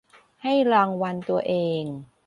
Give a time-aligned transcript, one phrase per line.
[0.43, 1.83] ให้รางวัลตัวเอง